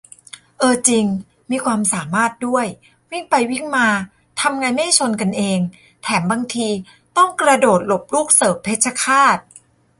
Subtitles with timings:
[0.59, 1.05] เอ้อ จริง
[1.51, 2.65] มีความสามารถด้วย
[3.11, 3.87] วิ่งไปวิ่งมา
[4.39, 5.59] ทำไงไม่ให้ชนกันเอง
[6.03, 6.69] แถมบางที
[7.17, 9.37] ต้องกระโดดหลบลูกเสิร์ฟเพชรฆาต!